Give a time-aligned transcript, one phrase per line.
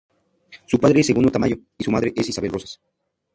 [0.65, 2.81] Su padre es Segundo Tamayo, y su madre es Isabel Rozas.